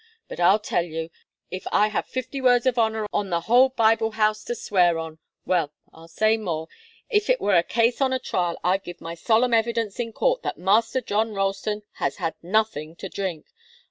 [0.27, 1.11] But I'll tell you
[1.51, 5.19] if I had fifty words of honour and the whole Bible House to swear on
[5.45, 6.67] well, I'll say more
[7.11, 10.41] if it were a case of a trial, I'd give my solemn evidence in court
[10.41, 13.45] that Master John Ralston has had nothing to drink.